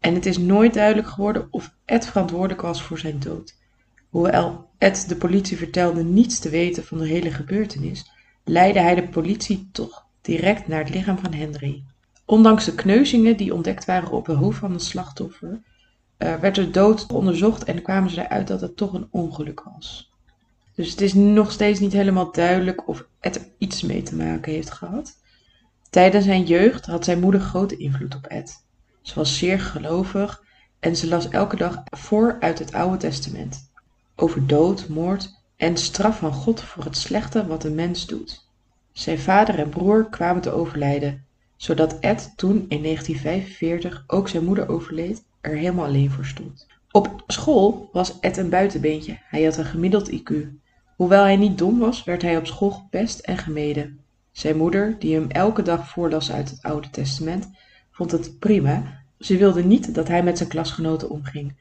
En 0.00 0.14
het 0.14 0.26
is 0.26 0.38
nooit 0.38 0.74
duidelijk 0.74 1.08
geworden 1.08 1.48
of 1.50 1.74
Ed 1.84 2.06
verantwoordelijk 2.06 2.60
was 2.60 2.82
voor 2.82 2.98
zijn 2.98 3.18
dood. 3.18 3.56
Hoewel 4.08 4.68
Ed 4.78 5.08
de 5.08 5.16
politie 5.16 5.56
vertelde 5.56 6.04
niets 6.04 6.38
te 6.38 6.48
weten 6.48 6.84
van 6.84 6.98
de 6.98 7.06
hele 7.06 7.30
gebeurtenis, 7.30 8.10
leidde 8.44 8.80
hij 8.80 8.94
de 8.94 9.08
politie 9.08 9.68
toch 9.72 10.06
direct 10.28 10.68
naar 10.68 10.78
het 10.78 10.94
lichaam 10.94 11.18
van 11.18 11.32
Henry. 11.32 11.82
Ondanks 12.24 12.64
de 12.64 12.74
kneuzingen 12.74 13.36
die 13.36 13.54
ontdekt 13.54 13.84
waren 13.84 14.10
op 14.10 14.26
het 14.26 14.36
hoofd 14.36 14.58
van 14.58 14.72
het 14.72 14.82
slachtoffer, 14.82 15.60
uh, 16.18 16.34
werd 16.34 16.54
de 16.54 16.70
dood 16.70 17.06
onderzocht 17.12 17.64
en 17.64 17.82
kwamen 17.82 18.10
ze 18.10 18.20
eruit 18.20 18.48
dat 18.48 18.60
het 18.60 18.76
toch 18.76 18.92
een 18.92 19.08
ongeluk 19.10 19.62
was. 19.74 20.12
Dus 20.74 20.90
het 20.90 21.00
is 21.00 21.14
nog 21.14 21.52
steeds 21.52 21.80
niet 21.80 21.92
helemaal 21.92 22.32
duidelijk 22.32 22.88
of 22.88 23.06
Ed 23.20 23.36
er 23.36 23.48
iets 23.58 23.82
mee 23.82 24.02
te 24.02 24.16
maken 24.16 24.52
heeft 24.52 24.70
gehad. 24.70 25.16
Tijdens 25.90 26.24
zijn 26.24 26.44
jeugd 26.44 26.86
had 26.86 27.04
zijn 27.04 27.20
moeder 27.20 27.40
grote 27.40 27.76
invloed 27.76 28.14
op 28.14 28.26
Ed. 28.26 28.64
Ze 29.02 29.14
was 29.14 29.38
zeer 29.38 29.60
gelovig 29.60 30.42
en 30.78 30.96
ze 30.96 31.08
las 31.08 31.28
elke 31.28 31.56
dag 31.56 31.82
voor 31.84 32.36
uit 32.40 32.58
het 32.58 32.72
Oude 32.72 32.96
Testament 32.96 33.70
over 34.16 34.46
dood, 34.46 34.88
moord 34.88 35.30
en 35.56 35.74
de 35.74 35.80
straf 35.80 36.18
van 36.18 36.32
God 36.32 36.60
voor 36.60 36.84
het 36.84 36.96
slechte 36.96 37.46
wat 37.46 37.64
een 37.64 37.74
mens 37.74 38.06
doet. 38.06 38.47
Zijn 38.98 39.18
vader 39.18 39.58
en 39.58 39.68
broer 39.68 40.08
kwamen 40.08 40.42
te 40.42 40.50
overlijden, 40.50 41.24
zodat 41.56 41.98
Ed 41.98 42.32
toen 42.36 42.64
in 42.68 42.82
1945 42.82 44.04
ook 44.06 44.28
zijn 44.28 44.44
moeder 44.44 44.68
overleed, 44.68 45.24
er 45.40 45.56
helemaal 45.56 45.84
alleen 45.84 46.10
voor 46.10 46.24
stond. 46.24 46.66
Op 46.90 47.22
school 47.26 47.88
was 47.92 48.20
Ed 48.20 48.36
een 48.36 48.50
buitenbeentje. 48.50 49.18
Hij 49.24 49.44
had 49.44 49.56
een 49.56 49.64
gemiddeld 49.64 50.10
IQ. 50.10 50.34
Hoewel 50.96 51.22
hij 51.22 51.36
niet 51.36 51.58
dom 51.58 51.78
was, 51.78 52.04
werd 52.04 52.22
hij 52.22 52.36
op 52.36 52.46
school 52.46 52.70
gepest 52.70 53.18
en 53.18 53.38
gemeden. 53.38 54.00
Zijn 54.32 54.56
moeder, 54.56 54.96
die 54.98 55.14
hem 55.14 55.30
elke 55.30 55.62
dag 55.62 55.88
voorlas 55.88 56.32
uit 56.32 56.50
het 56.50 56.62
Oude 56.62 56.90
Testament, 56.90 57.50
vond 57.90 58.12
het 58.12 58.38
prima. 58.38 59.02
Ze 59.18 59.36
wilde 59.36 59.64
niet 59.64 59.94
dat 59.94 60.08
hij 60.08 60.22
met 60.22 60.36
zijn 60.36 60.48
klasgenoten 60.48 61.10
omging. 61.10 61.56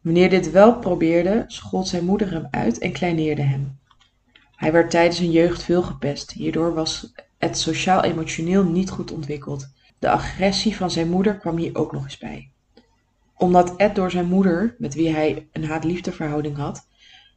Wanneer 0.00 0.30
dit 0.30 0.50
wel 0.50 0.78
probeerde, 0.78 1.44
schold 1.46 1.88
zijn 1.88 2.04
moeder 2.04 2.30
hem 2.30 2.48
uit 2.50 2.78
en 2.78 2.92
kleineerde 2.92 3.42
hem. 3.42 3.78
Hij 4.60 4.72
werd 4.72 4.90
tijdens 4.90 5.16
zijn 5.16 5.30
jeugd 5.30 5.62
veel 5.62 5.82
gepest. 5.82 6.30
Hierdoor 6.30 6.74
was 6.74 7.12
het 7.38 7.58
sociaal-emotioneel 7.58 8.64
niet 8.64 8.90
goed 8.90 9.12
ontwikkeld. 9.12 9.72
De 9.98 10.10
agressie 10.10 10.76
van 10.76 10.90
zijn 10.90 11.08
moeder 11.08 11.36
kwam 11.36 11.56
hier 11.56 11.76
ook 11.76 11.92
nog 11.92 12.04
eens 12.04 12.18
bij. 12.18 12.50
Omdat 13.36 13.76
Ed 13.76 13.94
door 13.94 14.10
zijn 14.10 14.26
moeder, 14.26 14.74
met 14.78 14.94
wie 14.94 15.08
hij 15.08 15.48
een 15.52 15.64
haat-liefdeverhouding 15.64 16.56
had, 16.56 16.86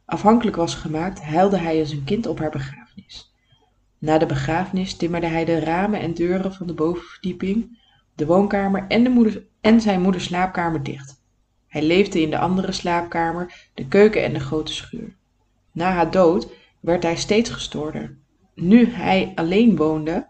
afhankelijk 0.04 0.56
was 0.56 0.74
gemaakt, 0.74 1.22
huilde 1.22 1.56
hij 1.56 1.80
als 1.80 1.90
een 1.90 2.04
kind 2.04 2.26
op 2.26 2.38
haar 2.38 2.50
begrafenis. 2.50 3.32
Na 3.98 4.18
de 4.18 4.26
begrafenis 4.26 4.96
timmerde 4.96 5.26
hij 5.26 5.44
de 5.44 5.58
ramen 5.58 6.00
en 6.00 6.14
deuren 6.14 6.54
van 6.54 6.66
de 6.66 6.74
bovenverdieping, 6.74 7.78
de 8.14 8.26
woonkamer 8.26 8.84
en, 8.88 9.04
de 9.04 9.46
en 9.60 9.80
zijn 9.80 10.00
moeders 10.00 10.24
slaapkamer 10.24 10.82
dicht. 10.82 11.22
Hij 11.68 11.82
leefde 11.82 12.22
in 12.22 12.30
de 12.30 12.38
andere 12.38 12.72
slaapkamer, 12.72 13.68
de 13.74 13.86
keuken 13.86 14.24
en 14.24 14.32
de 14.32 14.40
grote 14.40 14.72
schuur. 14.72 15.16
Na 15.72 15.92
haar 15.92 16.10
dood 16.10 16.48
werd 16.84 17.02
hij 17.02 17.16
steeds 17.16 17.50
gestoorder. 17.50 18.16
Nu 18.54 18.86
hij 18.90 19.32
alleen 19.34 19.76
woonde, 19.76 20.26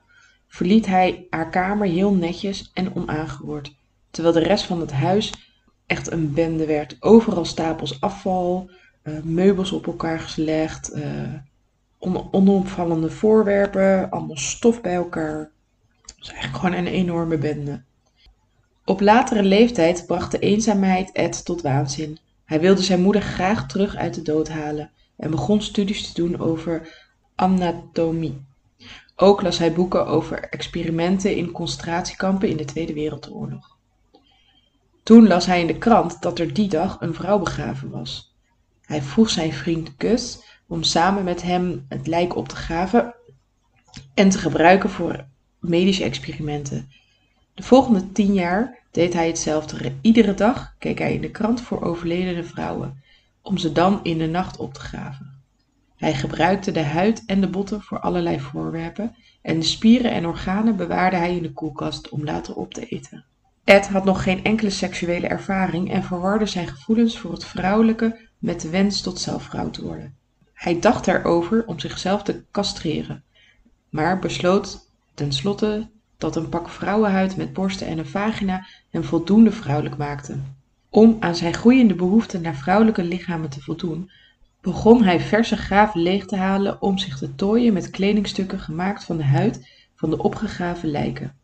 verliet 0.49 0.87
hij 0.87 1.26
haar 1.30 1.50
kamer 1.50 1.87
heel 1.87 2.14
netjes 2.14 2.70
en 2.75 2.94
onaangeroerd, 2.94 3.75
terwijl 4.11 4.34
de 4.34 4.42
rest 4.42 4.64
van 4.64 4.80
het 4.80 4.92
huis 4.92 5.32
echt 5.87 6.11
een 6.11 6.32
bende 6.32 6.66
werd. 6.66 6.96
Overal 7.00 7.44
stapels 7.44 8.00
afval, 8.00 8.70
uh, 9.02 9.23
meubels 9.23 9.73
op 9.73 9.87
elkaar 9.87 10.20
gelegd, 10.20 10.96
uh, 10.96 11.32
on 11.99 12.32
onopvallende 12.32 13.11
voorwerpen, 13.11 14.11
allemaal 14.11 14.37
stof 14.37 14.80
bij 14.80 14.94
elkaar. 14.94 15.50
Het 16.02 16.14
was 16.18 16.28
eigenlijk 16.28 16.58
gewoon 16.64 16.75
een 16.78 16.92
enorme 16.92 17.38
bende. 17.38 17.82
Op 18.84 19.00
latere 19.00 19.42
leeftijd 19.42 20.06
bracht 20.06 20.30
de 20.30 20.38
eenzaamheid 20.38 21.12
Ed 21.12 21.44
tot 21.44 21.62
waanzin. 21.62 22.18
Hij 22.44 22.61
wilde 22.61 22.82
zijn 22.82 23.00
moeder 23.00 23.23
graag 23.23 23.66
terug 23.66 23.96
uit 23.96 24.14
de 24.14 24.23
dood 24.23 24.49
halen 24.49 24.90
en 25.16 25.30
begon 25.30 25.62
studies 25.62 26.12
te 26.12 26.23
doen 26.23 26.40
over 26.40 27.02
anatomie. 27.35 28.44
Ook 29.16 29.42
las 29.42 29.59
hij 29.59 29.73
boeken 29.73 30.06
over 30.06 30.40
experimenten 30.40 31.37
in 31.37 31.50
concentratiekampen 31.50 32.49
in 32.49 32.56
de 32.56 32.64
Tweede 32.64 32.92
Wereldoorlog. 32.92 33.76
Toen 35.02 35.26
las 35.26 35.47
hij 35.47 35.61
in 35.61 35.66
de 35.66 35.78
krant 35.78 36.23
dat 36.23 36.38
er 36.38 36.54
die 36.54 36.68
dag 36.68 37.00
een 37.00 37.14
vrouw 37.14 37.38
begraven 37.38 37.90
was. 37.90 38.35
Hij 38.83 39.02
vroeg 39.02 39.30
zijn 39.30 39.52
vriend 39.52 39.92
Gus 39.99 40.42
om 40.66 40.83
samen 40.83 41.25
met 41.25 41.42
hem 41.42 41.85
het 41.88 42.06
lijk 42.06 42.37
op 42.37 42.49
te 42.49 42.56
graven 42.56 43.14
en 44.14 44.28
te 44.28 44.38
gebruiken 44.38 44.90
voor 44.90 45.26
medische 45.61 46.04
experimenten. 46.04 46.90
De 47.54 47.62
volgende 47.62 48.12
tien 48.12 48.35
jaar 48.35 48.78
deed 48.90 49.12
hij 49.12 49.26
hetzelfde. 49.26 49.92
Iedere 50.00 50.35
dag 50.35 50.75
keek 50.78 50.99
hij 50.99 51.14
in 51.14 51.21
de 51.21 51.30
krant 51.30 51.61
voor 51.61 51.83
overledene 51.83 52.44
vrouwen, 52.44 53.02
om 53.45 53.59
ze 53.59 53.73
dan 53.73 54.01
in 54.03 54.19
de 54.19 54.27
nacht 54.27 54.57
op 54.57 54.75
te 54.75 54.81
graven. 54.81 55.33
Hij 55.97 56.15
gebruikte 56.15 56.73
de 56.73 56.83
huid 56.83 57.25
en 57.27 57.41
de 57.41 57.49
botten 57.49 57.83
voor 57.83 58.01
allerlei 58.01 58.41
voorwerpen 58.41 59.15
en 59.43 59.59
de 59.59 59.65
spieren 59.65 60.11
en 60.11 60.27
organen 60.27 60.77
bewaarde 60.77 61.17
hij 61.17 61.37
in 61.37 61.43
de 61.43 61.53
koelkast 61.53 62.09
om 62.09 62.25
later 62.25 62.55
op 62.55 62.75
te 62.75 62.87
eten. 62.87 63.25
Ed 63.65 63.89
had 63.89 64.05
nog 64.05 64.23
geen 64.23 64.45
enkele 64.45 64.71
seksuele 64.71 65.27
ervaring 65.27 65.93
en 65.93 66.03
verwarde 66.03 66.47
zijn 66.47 66.69
gevoelens 66.69 67.19
voor 67.19 67.33
het 67.33 67.45
vrouwelijke 67.45 68.29
met 68.39 68.61
de 68.61 68.71
wens 68.71 69.01
tot 69.01 69.21
zelfvrouw 69.21 69.71
te 69.71 69.83
worden. 69.83 70.15
Hij 70.53 70.81
dacht 70.81 71.07
erover 71.07 71.67
om 71.67 71.79
zichzelf 71.79 72.23
te 72.23 72.45
castreren, 72.51 73.25
maar 73.89 74.19
besloot 74.19 74.91
tenslotte 75.15 75.89
dat 76.19 76.37
een 76.37 76.49
pak 76.49 76.69
vrouwenhuid 76.69 77.37
met 77.37 77.53
borsten 77.53 77.87
en 77.87 77.99
een 77.99 78.07
vagina 78.07 78.67
hem 78.91 79.05
voldoende 79.05 79.53
vrouwelijk 79.53 79.97
maakte. 79.97 80.39
Om 80.95 81.17
aan 81.21 81.37
zijn 81.37 81.55
groeiende 81.55 81.95
behoefte 81.95 82.41
naar 82.41 82.55
vrouwelijke 82.55 83.03
lichamen 83.03 83.51
te 83.51 83.61
voldoen, 83.61 84.11
begon 84.61 85.03
hij 85.03 85.21
verse 85.21 85.57
graaf 85.57 85.95
leeg 85.95 86.27
te 86.27 86.37
halen 86.37 86.83
om 86.83 86.99
zich 86.99 87.19
te 87.19 87.35
tooien 87.35 87.73
met 87.73 87.91
kledingstukken 87.91 88.59
gemaakt 88.59 89.05
van 89.05 89.17
de 89.17 89.25
huid 89.25 89.69
van 89.95 90.11
de 90.11 90.19
opgegraven 90.19 90.91
lijken. 90.91 91.37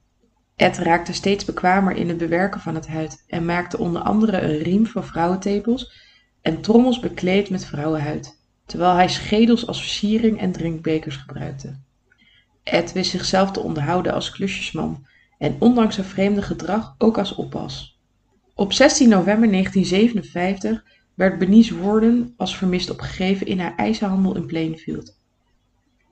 Ed 0.57 0.79
raakte 0.79 1.13
steeds 1.13 1.45
bekwamer 1.45 1.97
in 1.97 2.09
het 2.09 2.17
bewerken 2.17 2.61
van 2.61 2.75
het 2.75 2.89
huid 2.89 3.25
en 3.27 3.45
maakte 3.45 3.79
onder 3.79 4.03
andere 4.03 4.41
een 4.41 4.59
riem 4.59 4.87
van 4.87 5.05
vrouwentepels 5.05 5.93
en 6.43 6.61
trommels 6.61 7.01
bekleed 7.01 7.51
met 7.51 7.65
vrouwenhuid, 7.65 8.41
terwijl 8.67 8.95
hij 8.95 9.09
schedels 9.09 9.67
als 9.67 9.81
versiering 9.81 10.41
en 10.41 10.53
drinkbekers 10.53 11.17
gebruikte. 11.17 11.79
Ed 12.63 12.93
wist 12.93 13.11
zichzelf 13.11 13.51
te 13.51 13.61
onderhouden 13.61 14.13
als 14.13 14.31
klusjesman 14.31 15.07
en 15.39 15.57
ondanks 15.59 15.95
zijn 15.95 16.07
vreemde 16.07 16.43
gedrag 16.43 16.95
ook 16.99 17.19
als 17.19 17.35
oppas. 17.35 18.00
Op 18.61 18.73
16 18.73 19.09
november 19.09 19.51
1957 19.51 20.85
werd 21.15 21.39
Benice 21.39 21.83
Warden 21.83 22.35
als 22.37 22.57
vermist 22.57 22.91
opgegeven 22.91 23.47
in 23.47 23.61
haar 23.61 23.77
ijzerhandel 23.77 24.37
in 24.37 24.47
Plainfield, 24.47 25.19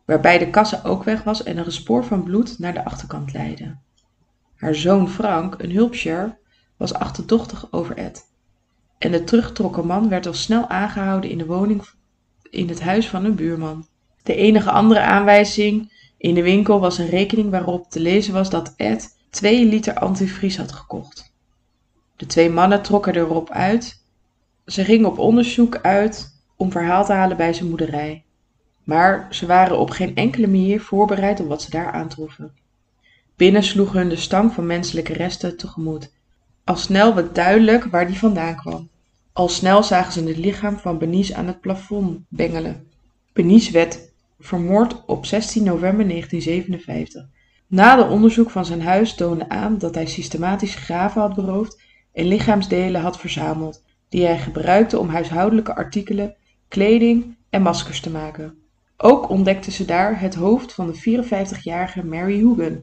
waarbij 0.04 0.38
de 0.38 0.50
kassa 0.50 0.80
ook 0.84 1.04
weg 1.04 1.22
was 1.22 1.42
en 1.42 1.56
een 1.56 1.72
spoor 1.72 2.04
van 2.04 2.22
bloed 2.22 2.58
naar 2.58 2.72
de 2.74 2.84
achterkant 2.84 3.32
leidde. 3.32 3.76
Haar 4.56 4.74
zoon 4.74 5.08
Frank, 5.08 5.62
een 5.62 5.70
hulpshare, 5.70 6.38
was 6.76 6.94
achterdochtig 6.94 7.72
over 7.72 7.96
Ed. 7.96 8.22
En 8.98 9.12
de 9.12 9.24
teruggetrokken 9.24 9.86
man 9.86 10.08
werd 10.08 10.26
al 10.26 10.34
snel 10.34 10.68
aangehouden 10.68 11.30
in 11.30 11.38
de 11.38 11.46
woning 11.46 11.82
in 12.50 12.68
het 12.68 12.80
huis 12.80 13.08
van 13.08 13.24
een 13.24 13.34
buurman. 13.34 13.86
De 14.22 14.34
enige 14.34 14.70
andere 14.70 15.00
aanwijzing 15.00 15.92
in 16.18 16.34
de 16.34 16.42
winkel 16.42 16.80
was 16.80 16.98
een 16.98 17.08
rekening 17.08 17.50
waarop 17.50 17.90
te 17.90 18.00
lezen 18.00 18.32
was 18.32 18.50
dat 18.50 18.74
Ed 18.76 19.16
2 19.30 19.64
liter 19.64 19.94
antivries 19.94 20.56
had 20.56 20.72
gekocht. 20.72 21.27
De 22.18 22.26
twee 22.26 22.50
mannen 22.50 22.82
trokken 22.82 23.16
erop 23.16 23.50
uit. 23.50 24.02
Ze 24.66 24.84
gingen 24.84 25.08
op 25.08 25.18
onderzoek 25.18 25.78
uit 25.82 26.42
om 26.56 26.70
verhaal 26.70 27.04
te 27.04 27.12
halen 27.12 27.36
bij 27.36 27.52
zijn 27.52 27.68
moederij. 27.68 28.24
Maar 28.84 29.26
ze 29.30 29.46
waren 29.46 29.78
op 29.78 29.90
geen 29.90 30.14
enkele 30.14 30.46
manier 30.46 30.80
voorbereid 30.80 31.40
op 31.40 31.48
wat 31.48 31.62
ze 31.62 31.70
daar 31.70 31.92
aantroffen. 31.92 32.52
Binnen 33.36 33.62
sloeg 33.62 33.92
hun 33.92 34.08
de 34.08 34.16
stank 34.16 34.52
van 34.52 34.66
menselijke 34.66 35.12
resten 35.12 35.56
tegemoet. 35.56 36.12
Al 36.64 36.76
snel 36.76 37.14
werd 37.14 37.34
duidelijk 37.34 37.84
waar 37.84 38.06
die 38.06 38.18
vandaan 38.18 38.56
kwam. 38.56 38.88
Al 39.32 39.48
snel 39.48 39.82
zagen 39.82 40.12
ze 40.12 40.24
het 40.24 40.36
lichaam 40.36 40.78
van 40.78 40.98
Benice 40.98 41.34
aan 41.34 41.46
het 41.46 41.60
plafond 41.60 42.20
bengelen. 42.28 42.86
Benice 43.32 43.72
werd 43.72 44.12
vermoord 44.40 45.04
op 45.06 45.26
16 45.26 45.62
november 45.64 46.08
1957. 46.08 47.26
Nader 47.66 48.08
onderzoek 48.08 48.50
van 48.50 48.64
zijn 48.64 48.82
huis 48.82 49.14
toonde 49.14 49.48
aan 49.48 49.78
dat 49.78 49.94
hij 49.94 50.06
systematisch 50.06 50.74
graven 50.74 51.20
had 51.20 51.34
beroofd 51.34 51.86
en 52.12 52.26
lichaamsdelen 52.26 53.00
had 53.00 53.18
verzameld, 53.18 53.84
die 54.08 54.24
hij 54.24 54.38
gebruikte 54.38 54.98
om 54.98 55.08
huishoudelijke 55.08 55.74
artikelen, 55.74 56.34
kleding 56.68 57.36
en 57.50 57.62
maskers 57.62 58.00
te 58.00 58.10
maken. 58.10 58.58
Ook 58.96 59.28
ontdekten 59.28 59.72
ze 59.72 59.84
daar 59.84 60.20
het 60.20 60.34
hoofd 60.34 60.72
van 60.72 60.86
de 60.86 61.24
54-jarige 61.24 62.04
Mary 62.04 62.42
Hoogan, 62.42 62.82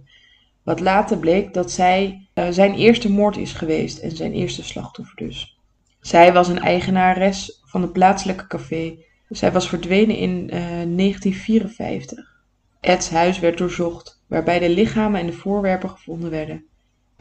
wat 0.63 0.79
later 0.79 1.17
bleek 1.17 1.53
dat 1.53 1.71
zij 1.71 2.27
uh, 2.33 2.47
zijn 2.49 2.73
eerste 2.73 3.11
moord 3.11 3.37
is 3.37 3.53
geweest 3.53 3.97
en 3.97 4.11
zijn 4.11 4.33
eerste 4.33 4.63
slachtoffer 4.63 5.15
dus. 5.15 5.59
Zij 5.99 6.33
was 6.33 6.47
een 6.47 6.59
eigenares 6.59 7.61
van 7.63 7.81
een 7.81 7.91
plaatselijke 7.91 8.47
café. 8.47 8.97
Zij 9.29 9.51
was 9.51 9.69
verdwenen 9.69 10.15
in 10.15 10.29
uh, 10.29 10.81
eh, 10.81 10.89
1954. 10.97 12.43
Ed's 12.79 13.09
huis 13.09 13.39
werd 13.39 13.57
doorzocht, 13.57 14.23
waarbij 14.27 14.59
de 14.59 14.69
lichamen 14.69 15.19
en 15.19 15.25
de 15.25 15.33
voorwerpen 15.33 15.89
gevonden 15.89 16.29
werden. 16.29 16.65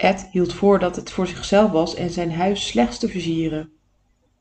Ed 0.05 0.29
hield 0.31 0.53
voor 0.53 0.79
dat 0.79 0.97
het 0.97 1.11
voor 1.11 1.27
zichzelf 1.27 1.71
was 1.71 1.95
en 1.95 2.11
zijn 2.11 2.33
huis 2.33 2.67
slechts 2.67 2.99
te 2.99 3.09
versieren. 3.09 3.71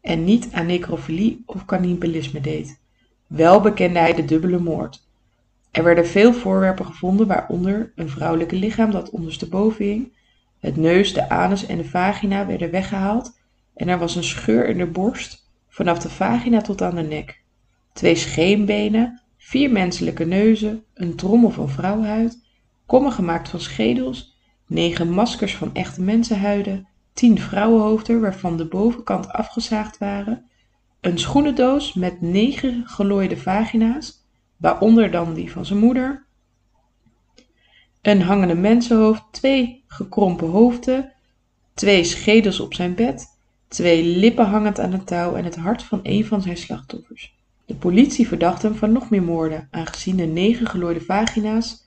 En 0.01 0.23
niet 0.23 0.51
aan 0.51 0.65
necrofilie 0.65 1.43
of 1.45 1.65
cannibalisme 1.65 2.41
deed. 2.41 2.79
Wel 3.27 3.61
bekende 3.61 3.99
hij 3.99 4.13
de 4.13 4.25
dubbele 4.25 4.59
moord. 4.59 5.07
Er 5.71 5.83
werden 5.83 6.07
veel 6.07 6.33
voorwerpen 6.33 6.85
gevonden, 6.85 7.27
waaronder 7.27 7.91
een 7.95 8.09
vrouwelijke 8.09 8.55
lichaam 8.55 8.91
dat 8.91 9.09
ondersteboven 9.09 9.85
hing. 9.85 10.13
Het 10.59 10.77
neus, 10.77 11.13
de 11.13 11.29
anus 11.29 11.65
en 11.65 11.77
de 11.77 11.85
vagina 11.85 12.45
werden 12.45 12.71
weggehaald 12.71 13.39
en 13.73 13.87
er 13.87 13.99
was 13.99 14.15
een 14.15 14.23
scheur 14.23 14.67
in 14.67 14.77
de 14.77 14.87
borst 14.87 15.49
vanaf 15.67 15.99
de 15.99 16.09
vagina 16.09 16.61
tot 16.61 16.81
aan 16.81 16.95
de 16.95 17.01
nek. 17.01 17.43
Twee 17.93 18.15
scheenbenen, 18.15 19.21
vier 19.37 19.71
menselijke 19.71 20.25
neuzen, 20.25 20.83
een 20.93 21.15
trommel 21.15 21.49
van 21.49 21.69
vrouwenhuid, 21.69 22.43
kommen 22.85 23.11
gemaakt 23.11 23.49
van 23.49 23.59
schedels, 23.59 24.32
negen 24.67 25.09
maskers 25.09 25.55
van 25.55 25.73
echte 25.73 26.01
mensenhuiden, 26.01 26.87
tien 27.13 27.39
vrouwenhoofden 27.39 28.21
waarvan 28.21 28.57
de 28.57 28.65
bovenkant 28.65 29.31
afgezaagd 29.31 29.97
waren, 29.97 30.45
een 31.01 31.17
schoenendoos 31.19 31.93
met 31.93 32.21
negen 32.21 32.83
gelooide 32.85 33.37
vagina's 33.37 34.25
waaronder 34.57 35.11
dan 35.11 35.33
die 35.33 35.51
van 35.51 35.65
zijn 35.65 35.79
moeder, 35.79 36.25
een 38.01 38.21
hangende 38.21 38.55
mensenhoofd, 38.55 39.23
twee 39.31 39.83
gekrompen 39.87 40.47
hoofden, 40.47 41.11
twee 41.73 42.03
schedels 42.03 42.59
op 42.59 42.73
zijn 42.73 42.95
bed, 42.95 43.27
twee 43.67 44.05
lippen 44.05 44.45
hangend 44.45 44.79
aan 44.79 44.93
een 44.93 45.03
touw 45.03 45.35
en 45.35 45.43
het 45.43 45.55
hart 45.55 45.83
van 45.83 45.99
een 46.03 46.25
van 46.25 46.41
zijn 46.41 46.57
slachtoffers. 46.57 47.35
De 47.65 47.75
politie 47.75 48.27
verdacht 48.27 48.61
hem 48.61 48.75
van 48.75 48.91
nog 48.91 49.09
meer 49.09 49.23
moorden, 49.23 49.67
aangezien 49.71 50.15
de 50.15 50.25
negen 50.25 50.67
gelooide 50.67 51.01
vagina's 51.01 51.82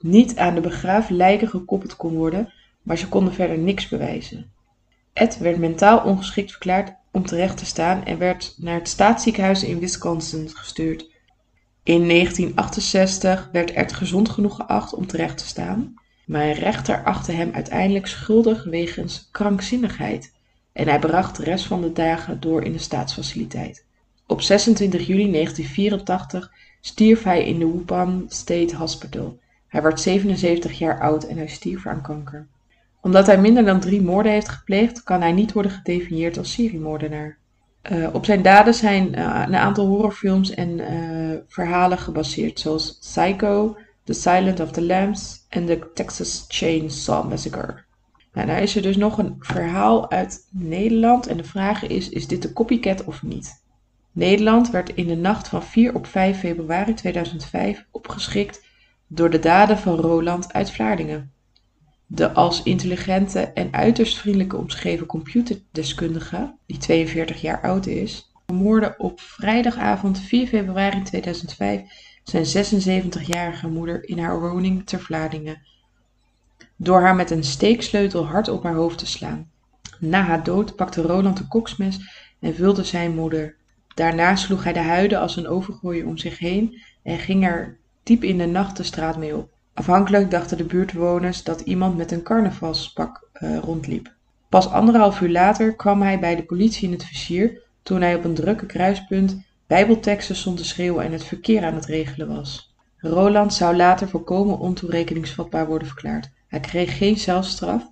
niet 0.00 0.36
aan 0.36 0.54
de 0.54 0.60
begraven 0.60 1.16
lijken 1.16 1.48
gekoppeld 1.48 1.96
kon 1.96 2.14
worden, 2.14 2.52
maar 2.82 2.98
ze 2.98 3.08
konden 3.08 3.34
verder 3.34 3.58
niks 3.58 3.88
bewijzen. 3.88 4.50
Ed 5.12 5.38
werd 5.38 5.58
mentaal 5.58 6.04
ongeschikt 6.04 6.50
verklaard 6.50 6.92
om 7.10 7.26
terecht 7.26 7.56
te 7.56 7.66
staan 7.66 8.04
en 8.04 8.18
werd 8.18 8.54
naar 8.58 8.74
het 8.74 8.88
staatsziekenhuis 8.88 9.64
in 9.64 9.78
Wisconsin 9.78 10.48
gestuurd, 10.48 11.08
in 11.88 12.08
1968 12.08 13.48
werd 13.52 13.70
Ed 13.70 13.92
gezond 13.92 14.28
genoeg 14.28 14.56
geacht 14.56 14.94
om 14.94 15.06
terecht 15.06 15.38
te 15.38 15.46
staan, 15.46 15.94
maar 16.26 16.42
een 16.42 16.52
rechter 16.52 17.04
achtte 17.04 17.32
hem 17.32 17.50
uiteindelijk 17.52 18.06
schuldig 18.06 18.64
wegens 18.64 19.28
krankzinnigheid 19.30 20.32
en 20.72 20.88
hij 20.88 20.98
bracht 20.98 21.36
de 21.36 21.44
rest 21.44 21.64
van 21.64 21.80
de 21.80 21.92
dagen 21.92 22.40
door 22.40 22.62
in 22.62 22.72
de 22.72 22.78
staatsfaciliteit. 22.78 23.84
Op 24.26 24.40
26 24.40 25.06
juli 25.06 25.30
1984 25.32 26.52
stierf 26.80 27.22
hij 27.22 27.44
in 27.44 27.58
de 27.58 27.66
Wupan 27.72 28.24
State 28.28 28.76
Hospital. 28.76 29.38
Hij 29.68 29.82
werd 29.82 30.00
77 30.00 30.78
jaar 30.78 31.00
oud 31.00 31.24
en 31.24 31.36
hij 31.36 31.46
stierf 31.46 31.86
aan 31.86 32.02
kanker. 32.02 32.46
Omdat 33.00 33.26
hij 33.26 33.40
minder 33.40 33.64
dan 33.64 33.80
drie 33.80 34.02
moorden 34.02 34.32
heeft 34.32 34.48
gepleegd, 34.48 35.02
kan 35.02 35.20
hij 35.20 35.32
niet 35.32 35.52
worden 35.52 35.72
gedefinieerd 35.72 36.38
als 36.38 36.52
seriemoordenaar. 36.52 37.36
Uh, 37.92 38.08
op 38.12 38.24
zijn 38.24 38.42
daden 38.42 38.74
zijn 38.74 39.18
uh, 39.18 39.42
een 39.46 39.54
aantal 39.54 39.86
horrorfilms 39.86 40.54
en 40.54 40.78
uh, 40.78 41.36
verhalen 41.48 41.98
gebaseerd, 41.98 42.60
zoals 42.60 42.98
Psycho, 42.98 43.76
The 44.04 44.12
Silent 44.12 44.60
of 44.60 44.70
the 44.70 44.82
Lambs 44.82 45.46
en 45.48 45.66
The 45.66 45.90
Texas 45.94 46.44
Chainsaw 46.48 47.28
Massacre. 47.28 47.82
Nou, 48.32 48.46
nou 48.46 48.62
is 48.62 48.76
er 48.76 48.82
dus 48.82 48.96
nog 48.96 49.18
een 49.18 49.36
verhaal 49.38 50.10
uit 50.10 50.46
Nederland 50.50 51.26
en 51.26 51.36
de 51.36 51.44
vraag 51.44 51.86
is, 51.86 52.08
is 52.08 52.26
dit 52.26 52.42
de 52.42 52.52
copycat 52.52 53.04
of 53.04 53.22
niet? 53.22 53.62
Nederland 54.12 54.70
werd 54.70 54.94
in 54.94 55.06
de 55.06 55.16
nacht 55.16 55.48
van 55.48 55.62
4 55.62 55.94
op 55.94 56.06
5 56.06 56.38
februari 56.38 56.94
2005 56.94 57.84
opgeschrikt 57.90 58.66
door 59.08 59.30
de 59.30 59.38
daden 59.38 59.78
van 59.78 59.96
Roland 59.96 60.52
uit 60.52 60.70
Vlaardingen. 60.70 61.32
De 62.06 62.32
als 62.32 62.62
intelligente 62.62 63.40
en 63.40 63.72
uiterst 63.72 64.18
vriendelijke 64.18 64.56
omschreven 64.56 65.06
computerdeskundige, 65.06 66.54
die 66.66 66.78
42 66.78 67.40
jaar 67.40 67.60
oud 67.62 67.86
is, 67.86 68.32
vermoordde 68.46 68.94
op 68.98 69.20
vrijdagavond 69.20 70.20
4 70.20 70.46
februari 70.46 71.02
2005 71.02 71.82
zijn 72.22 72.44
76-jarige 72.44 73.68
moeder 73.68 74.08
in 74.08 74.18
haar 74.18 74.40
woning 74.40 74.86
ter 74.86 75.00
Vlaardingen 75.00 75.66
door 76.80 77.00
haar 77.00 77.14
met 77.14 77.30
een 77.30 77.44
steeksleutel 77.44 78.26
hard 78.26 78.48
op 78.48 78.62
haar 78.62 78.74
hoofd 78.74 78.98
te 78.98 79.06
slaan. 79.06 79.50
Na 80.00 80.22
haar 80.22 80.44
dood 80.44 80.76
pakte 80.76 81.02
Roland 81.02 81.36
de 81.36 81.46
koksmes 81.46 81.98
en 82.40 82.54
vulde 82.54 82.84
zijn 82.84 83.14
moeder. 83.14 83.56
Daarna 83.94 84.36
sloeg 84.36 84.64
hij 84.64 84.72
de 84.72 84.78
huiden 84.78 85.20
als 85.20 85.36
een 85.36 85.48
overgooier 85.48 86.06
om 86.06 86.18
zich 86.18 86.38
heen 86.38 86.82
en 87.02 87.18
ging 87.18 87.44
er 87.44 87.77
diep 88.08 88.24
in 88.24 88.38
de 88.38 88.46
nacht 88.46 88.76
de 88.76 88.82
straat 88.82 89.16
mee 89.16 89.36
op. 89.36 89.50
Afhankelijk 89.74 90.30
dachten 90.30 90.56
de 90.56 90.64
buurtbewoners 90.64 91.42
dat 91.42 91.60
iemand 91.60 91.96
met 91.96 92.10
een 92.12 92.22
carnavalspak 92.22 93.28
uh, 93.34 93.58
rondliep. 93.58 94.14
Pas 94.48 94.70
anderhalf 94.70 95.20
uur 95.20 95.28
later 95.28 95.74
kwam 95.74 96.02
hij 96.02 96.18
bij 96.18 96.36
de 96.36 96.42
politie 96.42 96.86
in 96.86 96.92
het 96.92 97.04
vizier 97.04 97.62
toen 97.82 98.00
hij 98.00 98.14
op 98.14 98.24
een 98.24 98.34
drukke 98.34 98.66
kruispunt 98.66 99.46
bijbelteksten 99.66 100.36
stond 100.36 100.56
te 100.56 100.64
schreeuwen 100.64 101.04
en 101.04 101.12
het 101.12 101.24
verkeer 101.24 101.64
aan 101.64 101.74
het 101.74 101.84
regelen 101.84 102.28
was. 102.28 102.74
Roland 102.96 103.54
zou 103.54 103.76
later 103.76 104.08
volkomen 104.08 104.58
ontoerekeningsvatbaar 104.58 105.66
worden 105.66 105.88
verklaard. 105.88 106.30
Hij 106.46 106.60
kreeg 106.60 106.96
geen 106.96 107.16
celstraf, 107.16 107.90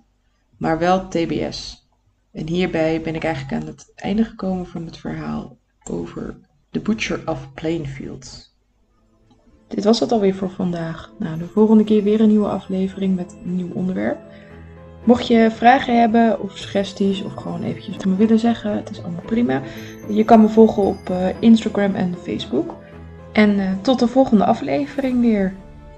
maar 0.57 0.79
wel 0.79 1.07
TBS. 1.07 1.87
En 2.31 2.47
hierbij 2.47 3.01
ben 3.01 3.15
ik 3.15 3.23
eigenlijk 3.23 3.61
aan 3.61 3.67
het 3.67 3.91
einde 3.95 4.23
gekomen 4.23 4.67
van 4.67 4.85
het 4.85 4.97
verhaal 4.97 5.57
over 5.89 6.37
The 6.71 6.79
Butcher 6.79 7.21
of 7.25 7.53
Plainfield. 7.53 8.55
Dit 9.67 9.83
was 9.83 9.99
het 9.99 10.11
alweer 10.11 10.35
voor 10.35 10.49
vandaag. 10.49 11.11
Nou, 11.17 11.37
de 11.37 11.47
volgende 11.47 11.83
keer 11.83 12.03
weer 12.03 12.21
een 12.21 12.27
nieuwe 12.27 12.47
aflevering 12.47 13.15
met 13.15 13.37
een 13.43 13.55
nieuw 13.55 13.71
onderwerp. 13.73 14.17
Mocht 15.03 15.27
je 15.27 15.51
vragen 15.51 15.99
hebben 15.99 16.41
of 16.41 16.57
suggesties 16.57 17.23
of 17.23 17.33
gewoon 17.33 17.63
eventjes 17.63 18.05
me 18.05 18.15
willen 18.15 18.39
zeggen, 18.39 18.75
het 18.75 18.89
is 18.89 19.03
allemaal 19.03 19.23
prima. 19.25 19.61
Je 20.09 20.23
kan 20.23 20.41
me 20.41 20.47
volgen 20.47 20.83
op 20.83 21.09
uh, 21.11 21.27
Instagram 21.39 21.95
en 21.95 22.15
Facebook. 22.23 22.75
En 23.31 23.59
uh, 23.59 23.71
tot 23.81 23.99
de 23.99 24.07
volgende 24.07 24.45
aflevering 24.45 25.21
weer. 25.21 25.53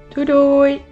Doei 0.09 0.25
doei! 0.25 0.88